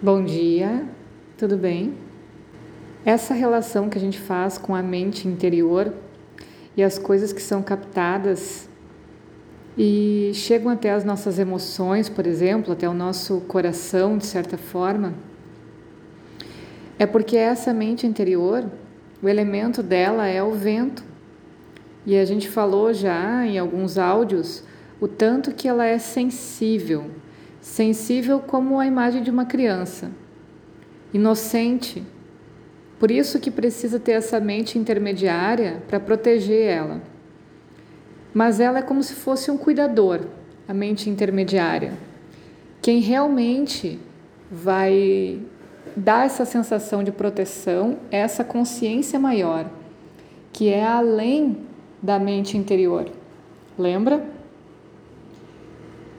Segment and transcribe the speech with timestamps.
[0.00, 0.84] Bom dia,
[1.36, 1.92] tudo bem?
[3.04, 5.92] Essa relação que a gente faz com a mente interior
[6.76, 8.68] e as coisas que são captadas
[9.76, 15.14] e chegam até as nossas emoções, por exemplo, até o nosso coração, de certa forma,
[16.96, 18.70] é porque essa mente interior,
[19.20, 21.02] o elemento dela é o vento.
[22.06, 24.62] E a gente falou já em alguns áudios
[25.00, 27.10] o tanto que ela é sensível
[27.60, 30.10] sensível como a imagem de uma criança,
[31.12, 32.02] inocente.
[32.98, 37.02] Por isso que precisa ter essa mente intermediária para proteger ela.
[38.34, 40.20] Mas ela é como se fosse um cuidador,
[40.66, 41.94] a mente intermediária.
[42.82, 43.98] Quem realmente
[44.50, 45.40] vai
[45.96, 49.68] dar essa sensação de proteção é essa consciência maior,
[50.52, 51.58] que é além
[52.02, 53.10] da mente interior.
[53.76, 54.24] Lembra?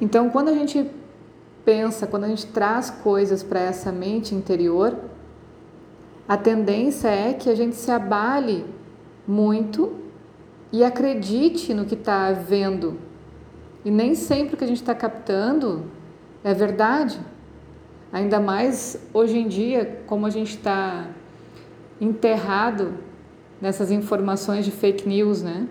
[0.00, 0.86] Então, quando a gente
[1.68, 4.96] pensa, quando a gente traz coisas para essa mente interior,
[6.26, 8.64] a tendência é que a gente se abale
[9.26, 9.94] muito
[10.72, 12.96] e acredite no que está vendo.
[13.84, 15.84] E nem sempre o que a gente está captando
[16.42, 17.20] é verdade.
[18.10, 21.06] Ainda mais hoje em dia, como a gente está
[22.00, 22.94] enterrado
[23.60, 25.68] nessas informações de fake news, né?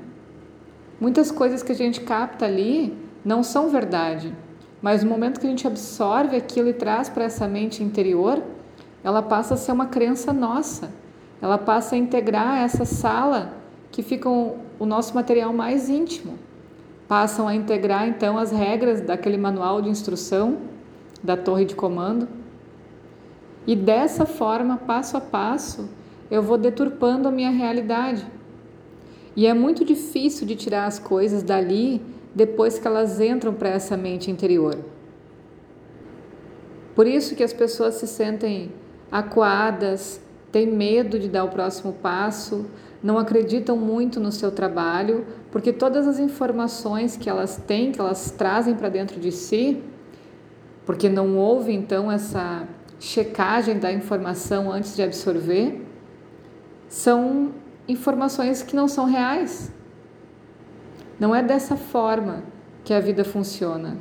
[1.02, 4.31] Muitas coisas que a gente capta ali não são verdade.
[4.81, 8.42] Mas no momento que a gente absorve aquilo e traz para essa mente interior,
[9.03, 10.92] ela passa a ser uma crença nossa.
[11.42, 13.53] Ela passa a integrar essa sala
[13.92, 16.38] que fica o nosso material mais íntimo.
[17.08, 20.58] Passam a integrar então as regras daquele manual de instrução
[21.23, 22.28] da torre de comando.
[23.66, 25.90] E dessa forma, passo a passo,
[26.29, 28.25] eu vou deturpando a minha realidade.
[29.35, 32.02] E é muito difícil de tirar as coisas dali
[32.38, 34.78] depois que elas entram para essa mente interior.
[36.94, 38.72] Por isso que as pessoas se sentem
[39.12, 40.22] acuadas,
[40.52, 42.68] têm medo de dar o próximo passo,
[43.02, 48.30] não acreditam muito no seu trabalho, porque todas as informações que elas têm, que elas
[48.30, 49.81] trazem para dentro de si,
[50.86, 52.68] porque não houve então essa
[53.00, 55.81] checagem da informação antes de absorver,
[56.88, 57.52] são
[57.88, 59.72] informações que não são reais,
[61.19, 62.44] não é dessa forma
[62.83, 63.97] que a vida funciona.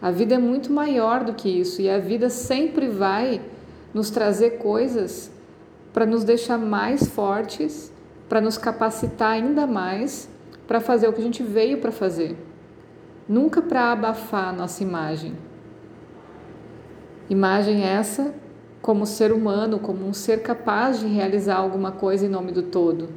[0.00, 3.40] A vida é muito maior do que isso e a vida sempre vai
[3.92, 5.30] nos trazer coisas
[5.92, 7.92] para nos deixar mais fortes,
[8.28, 10.28] para nos capacitar ainda mais
[10.66, 12.36] para fazer o que a gente veio para fazer.
[13.28, 15.34] Nunca para abafar a nossa imagem.
[17.28, 18.32] Imagem essa
[18.80, 23.08] como ser humano, como um ser capaz de realizar alguma coisa em nome do todo.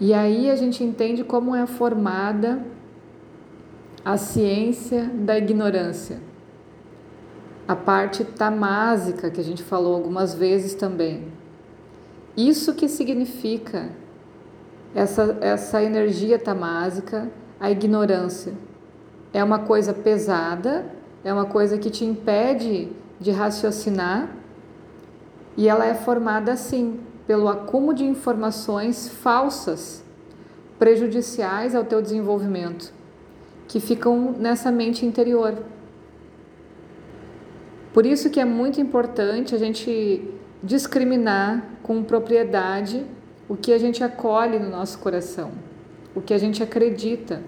[0.00, 2.64] E aí a gente entende como é formada
[4.04, 6.20] a ciência da ignorância.
[7.68, 11.28] A parte tamásica que a gente falou algumas vezes também.
[12.36, 13.90] Isso que significa
[14.94, 17.30] essa, essa energia tamásica,
[17.60, 18.54] a ignorância.
[19.32, 20.86] É uma coisa pesada,
[21.24, 24.28] é uma coisa que te impede de raciocinar
[25.56, 30.02] e ela é formada assim, pelo acúmulo de informações falsas,
[30.78, 32.92] prejudiciais ao teu desenvolvimento,
[33.68, 35.56] que ficam nessa mente interior.
[37.92, 40.28] Por isso que é muito importante a gente
[40.62, 43.04] discriminar com propriedade
[43.48, 45.52] o que a gente acolhe no nosso coração,
[46.14, 47.42] o que a gente acredita.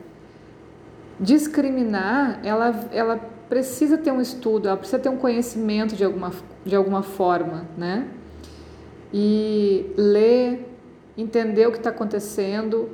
[1.18, 3.16] Discriminar, ela, ela
[3.48, 6.32] precisa ter um estudo, ela precisa ter um conhecimento de alguma,
[6.64, 8.06] de alguma forma, né?
[9.16, 10.68] E ler,
[11.16, 12.90] entender o que está acontecendo,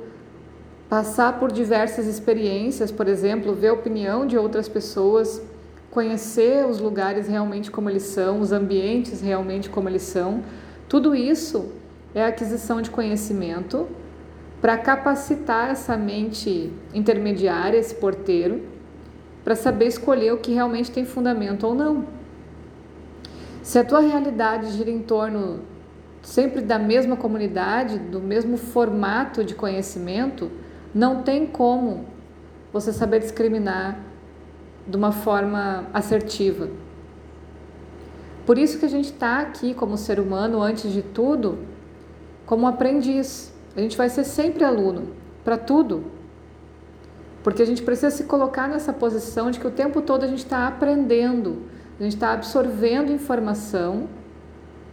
[0.87, 5.41] passar por diversas experiências, por exemplo, ver a opinião de outras pessoas,
[5.89, 10.43] conhecer os lugares realmente como eles são, os ambientes realmente como eles são.
[10.87, 11.71] Tudo isso
[12.13, 13.87] é aquisição de conhecimento
[14.61, 18.61] para capacitar essa mente intermediária, esse porteiro,
[19.43, 22.05] para saber escolher o que realmente tem fundamento ou não.
[23.63, 25.71] Se a tua realidade gira em torno
[26.21, 30.51] sempre da mesma comunidade, do mesmo formato de conhecimento,
[30.93, 32.05] não tem como
[32.71, 33.99] você saber discriminar
[34.87, 36.69] de uma forma assertiva.
[38.45, 41.59] Por isso que a gente está aqui como ser humano, antes de tudo,
[42.45, 43.53] como aprendiz.
[43.75, 45.09] A gente vai ser sempre aluno
[45.43, 46.03] para tudo.
[47.43, 50.43] Porque a gente precisa se colocar nessa posição de que o tempo todo a gente
[50.43, 51.63] está aprendendo,
[51.99, 54.07] a gente está absorvendo informação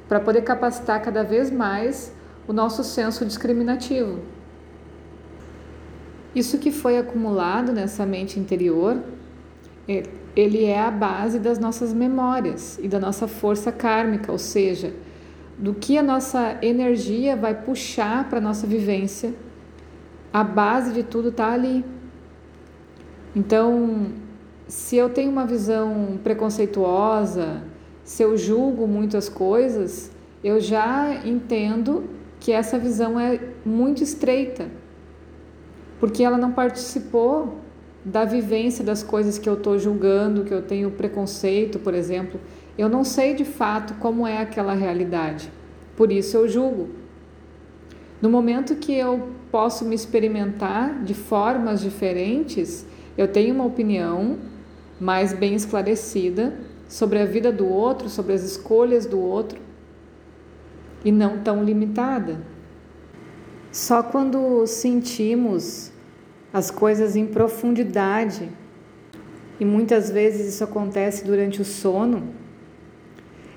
[0.08, 2.12] para poder capacitar cada vez mais
[2.46, 4.20] o nosso senso discriminativo.
[6.34, 9.02] Isso que foi acumulado nessa mente interior,
[9.86, 10.02] é,
[10.34, 14.94] ele é a base das nossas memórias e da nossa força kármica, ou seja,
[15.58, 19.34] do que a nossa energia vai puxar para a nossa vivência.
[20.32, 21.84] A base de tudo está ali.
[23.34, 24.12] Então,
[24.68, 27.62] se eu tenho uma visão preconceituosa,
[28.08, 30.10] se eu julgo muitas coisas,
[30.42, 32.04] eu já entendo
[32.40, 34.70] que essa visão é muito estreita,
[36.00, 37.58] porque ela não participou
[38.02, 42.40] da vivência das coisas que eu estou julgando, que eu tenho preconceito, por exemplo.
[42.78, 45.52] Eu não sei de fato como é aquela realidade,
[45.94, 46.88] por isso eu julgo.
[48.22, 52.86] No momento que eu posso me experimentar de formas diferentes,
[53.18, 54.38] eu tenho uma opinião
[54.98, 59.60] mais bem esclarecida sobre a vida do outro, sobre as escolhas do outro
[61.04, 62.40] e não tão limitada.
[63.70, 65.92] Só quando sentimos
[66.52, 68.48] as coisas em profundidade,
[69.60, 72.32] e muitas vezes isso acontece durante o sono,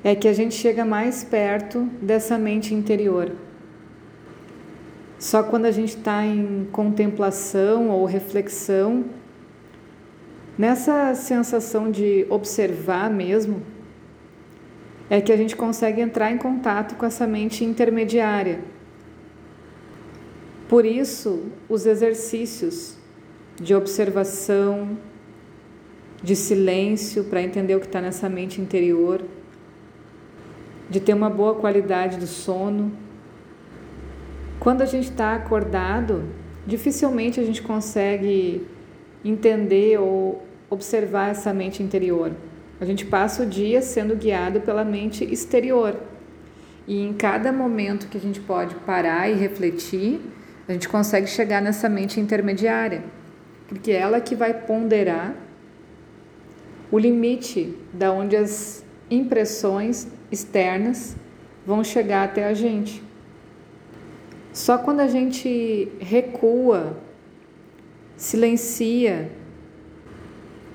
[0.03, 3.31] é que a gente chega mais perto dessa mente interior.
[5.17, 9.05] Só quando a gente está em contemplação ou reflexão,
[10.61, 13.63] nessa sensação de observar mesmo,
[15.09, 18.59] é que a gente consegue entrar em contato com essa mente intermediária.
[20.69, 22.95] Por isso, os exercícios
[23.59, 24.95] de observação,
[26.21, 29.19] de silêncio para entender o que está nessa mente interior,
[30.91, 32.91] de ter uma boa qualidade do sono.
[34.59, 36.23] Quando a gente está acordado,
[36.67, 38.63] dificilmente a gente consegue
[39.25, 42.31] entender ou observar essa mente interior.
[42.79, 45.95] A gente passa o dia sendo guiado pela mente exterior.
[46.87, 50.19] E em cada momento que a gente pode parar e refletir,
[50.67, 53.03] a gente consegue chegar nessa mente intermediária,
[53.67, 55.35] porque ela que vai ponderar
[56.89, 61.15] o limite da onde as impressões externas
[61.65, 63.03] vão chegar até a gente.
[64.53, 66.97] Só quando a gente recua,
[68.15, 69.29] silencia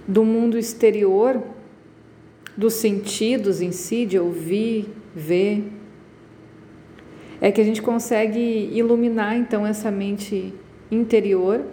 [0.06, 1.42] do mundo exterior,
[2.56, 5.72] dos sentidos em si, de ouvir, ver,
[7.40, 10.54] é que a gente consegue iluminar então essa mente
[10.90, 11.64] interior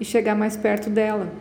[0.00, 1.32] e chegar mais perto dela.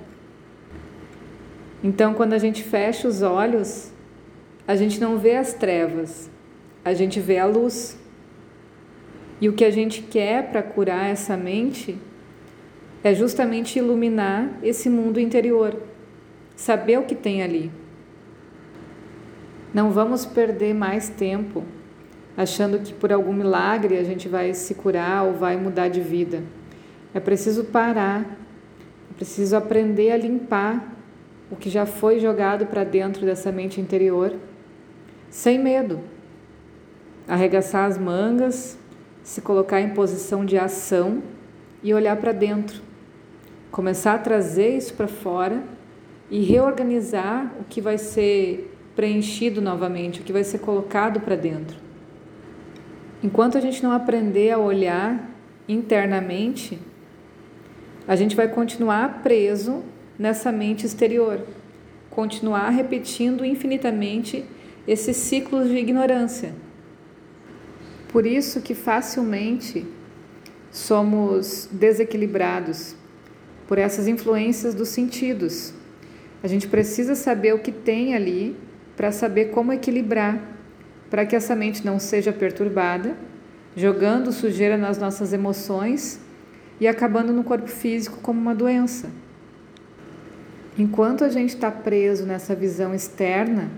[1.84, 3.92] Então, quando a gente fecha os olhos,
[4.68, 6.30] a gente não vê as trevas,
[6.84, 7.98] a gente vê a luz.
[9.40, 11.96] E o que a gente quer para curar essa mente
[13.04, 15.80] é justamente iluminar esse mundo interior,
[16.58, 17.72] saber o que tem ali.
[19.74, 21.64] Não vamos perder mais tempo
[22.36, 26.44] achando que por algum milagre a gente vai se curar ou vai mudar de vida.
[27.14, 28.22] É preciso parar,
[29.12, 30.96] é preciso aprender a limpar
[31.50, 34.34] o que já foi jogado para dentro dessa mente interior
[35.30, 36.00] sem medo.
[37.28, 38.78] Arregaçar as mangas,
[39.24, 41.22] se colocar em posição de ação
[41.84, 42.82] e olhar para dentro.
[43.70, 45.77] Começar a trazer isso para fora
[46.30, 51.78] e reorganizar o que vai ser preenchido novamente, o que vai ser colocado para dentro.
[53.24, 55.30] Enquanto a gente não aprender a olhar
[55.68, 56.80] internamente,
[58.08, 59.84] a gente vai continuar preso
[60.18, 61.42] nessa mente exterior,
[62.10, 64.46] continuar repetindo infinitamente
[64.88, 66.54] esses ciclos de ignorância.
[68.12, 69.86] Por isso que facilmente
[70.72, 72.96] somos desequilibrados
[73.68, 75.74] por essas influências dos sentidos.
[76.44, 78.56] A gente precisa saber o que tem ali
[78.96, 80.40] para saber como equilibrar,
[81.10, 83.16] para que essa mente não seja perturbada,
[83.76, 86.20] jogando sujeira nas nossas emoções
[86.80, 89.10] e acabando no corpo físico como uma doença.
[90.78, 93.70] Enquanto a gente está preso nessa visão externa,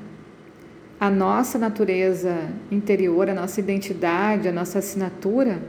[0.99, 2.35] a nossa natureza
[2.69, 5.61] interior, a nossa identidade, a nossa assinatura,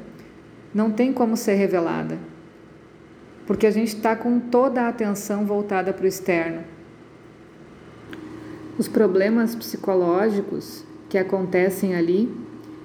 [0.75, 2.19] não tem como ser revelada.
[3.47, 6.65] Porque a gente está com toda a atenção voltada para o externo.
[8.79, 12.33] Os problemas psicológicos que acontecem ali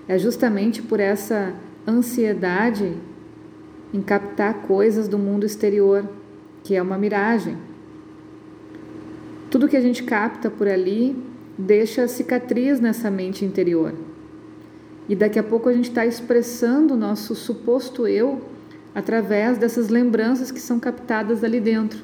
[0.08, 1.54] é justamente por essa
[1.88, 2.98] ansiedade
[3.94, 6.08] em captar coisas do mundo exterior,
[6.64, 7.58] que é uma miragem.
[9.50, 11.16] Tudo que a gente capta por ali
[11.58, 13.94] deixa cicatriz nessa mente interior.
[15.08, 18.42] E daqui a pouco a gente está expressando o nosso suposto eu
[18.94, 22.00] através dessas lembranças que são captadas ali dentro.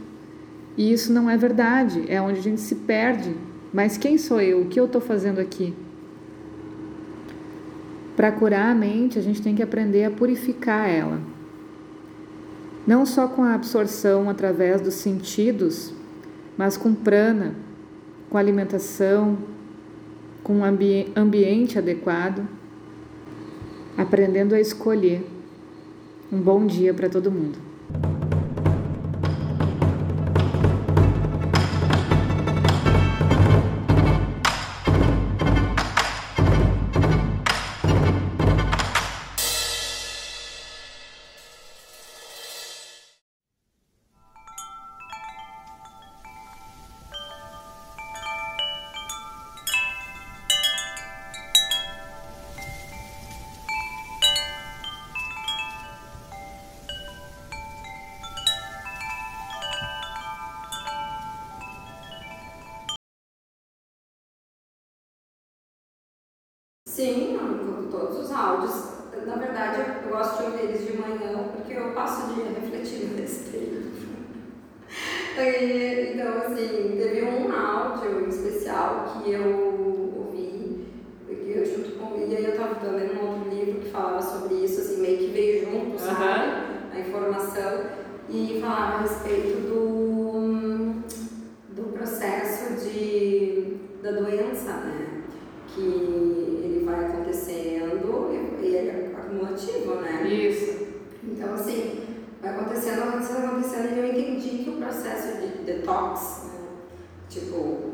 [0.77, 3.35] E isso não é verdade, é onde a gente se perde.
[3.73, 4.61] Mas quem sou eu?
[4.61, 5.73] O que eu estou fazendo aqui?
[8.15, 11.19] Para curar a mente, a gente tem que aprender a purificar ela.
[12.85, 15.93] Não só com a absorção através dos sentidos,
[16.57, 17.55] mas com prana,
[18.29, 19.37] com alimentação,
[20.43, 22.45] com um ambi ambiente adequado,
[23.97, 25.25] aprendendo a escolher.
[26.31, 27.70] Um bom dia para todo mundo.
[66.93, 67.39] Sim,
[67.89, 68.73] todos os áudios.
[69.25, 73.15] Na verdade, eu gosto de ouvir eles de manhã porque eu passo o dia refletindo
[73.15, 73.91] nesse período.
[75.37, 80.85] então, assim, teve um áudio especial que eu ouvi,
[81.29, 82.17] que eu junto com.
[82.17, 85.27] E aí eu estava lendo um outro livro que falava sobre isso, assim, meio que
[85.27, 86.19] veio junto, sabe?
[86.93, 88.01] A informação.
[88.29, 91.03] E falava a respeito do,
[91.69, 95.21] do processo de, da doença, né?
[95.67, 96.51] Que
[96.91, 100.27] vai acontecendo e ele é acumulativo, né?
[100.27, 100.87] Isso.
[101.23, 102.01] Então, assim,
[102.41, 106.59] vai acontecendo, acontecendo, acontecendo, e eu entendi que o processo de detox, né?
[107.29, 107.91] tipo,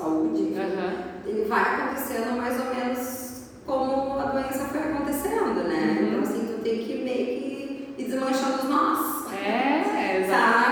[0.00, 1.26] saúde, uhum.
[1.26, 5.98] ele vai acontecendo mais ou menos como a doença foi acontecendo, né?
[6.00, 6.08] Uhum.
[6.08, 9.32] Então, assim, tu tem que meio que ir desmanchando os nós.
[9.32, 10.26] É,